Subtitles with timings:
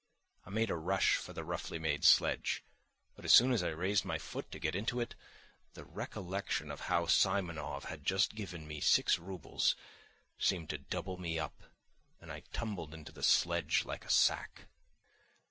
[0.47, 2.63] I made a rush for the roughly made sledge;
[3.15, 5.13] but as soon as I raised my foot to get into it,
[5.75, 9.75] the recollection of how Simonov had just given me six roubles
[10.39, 11.61] seemed to double me up
[12.19, 14.65] and I tumbled into the sledge like a sack.